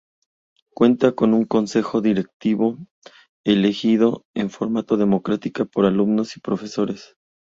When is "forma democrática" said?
4.49-5.65